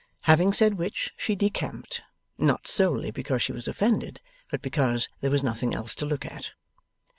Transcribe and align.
Having 0.21 0.53
said 0.53 0.73
which 0.79 1.13
she 1.15 1.35
decamped: 1.35 2.01
not 2.35 2.67
solely 2.67 3.11
because 3.11 3.43
she 3.43 3.51
was 3.51 3.67
offended, 3.67 4.19
but 4.49 4.59
because 4.63 5.07
there 5.19 5.29
was 5.29 5.43
nothing 5.43 5.75
else 5.75 5.93
to 5.93 6.07
look 6.07 6.25
at. 6.25 6.53